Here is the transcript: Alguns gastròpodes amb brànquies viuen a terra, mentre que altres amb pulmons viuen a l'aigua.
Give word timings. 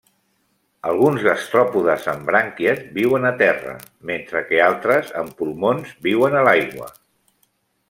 Alguns 0.91 1.25
gastròpodes 1.27 2.07
amb 2.13 2.23
brànquies 2.29 2.81
viuen 2.97 3.29
a 3.31 3.33
terra, 3.43 3.75
mentre 4.13 4.43
que 4.49 4.65
altres 4.71 5.13
amb 5.23 5.37
pulmons 5.43 5.95
viuen 6.09 6.41
a 6.41 6.45
l'aigua. 6.51 6.91